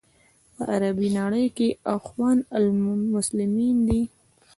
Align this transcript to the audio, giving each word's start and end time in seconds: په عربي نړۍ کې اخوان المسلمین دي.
په 0.55 0.63
عربي 0.73 1.07
نړۍ 1.19 1.45
کې 1.57 1.67
اخوان 1.95 2.37
المسلمین 2.59 3.75
دي. 3.87 4.01